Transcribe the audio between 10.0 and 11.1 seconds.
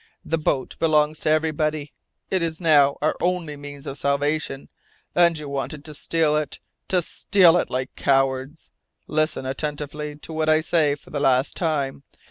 to what I say